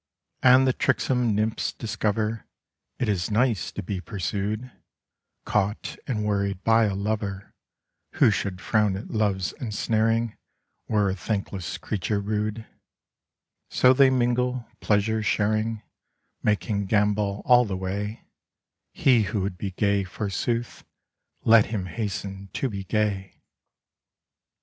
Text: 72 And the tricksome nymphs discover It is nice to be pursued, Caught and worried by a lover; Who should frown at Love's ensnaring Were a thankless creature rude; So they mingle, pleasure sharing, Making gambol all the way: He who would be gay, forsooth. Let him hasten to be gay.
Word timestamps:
72 0.41 0.55
And 0.57 0.67
the 0.67 0.73
tricksome 0.73 1.35
nymphs 1.35 1.73
discover 1.73 2.47
It 2.97 3.07
is 3.07 3.29
nice 3.29 3.71
to 3.73 3.83
be 3.83 4.01
pursued, 4.01 4.71
Caught 5.45 5.97
and 6.07 6.25
worried 6.25 6.63
by 6.63 6.85
a 6.85 6.95
lover; 6.95 7.53
Who 8.13 8.31
should 8.31 8.59
frown 8.61 8.97
at 8.97 9.11
Love's 9.11 9.53
ensnaring 9.59 10.35
Were 10.87 11.11
a 11.11 11.15
thankless 11.15 11.77
creature 11.77 12.19
rude; 12.19 12.65
So 13.69 13.93
they 13.93 14.09
mingle, 14.09 14.65
pleasure 14.79 15.21
sharing, 15.21 15.83
Making 16.41 16.87
gambol 16.87 17.43
all 17.45 17.65
the 17.65 17.77
way: 17.77 18.23
He 18.93 19.21
who 19.29 19.41
would 19.41 19.59
be 19.59 19.69
gay, 19.69 20.03
forsooth. 20.03 20.83
Let 21.43 21.67
him 21.67 21.85
hasten 21.85 22.47
to 22.53 22.69
be 22.71 22.85
gay. 22.85 23.39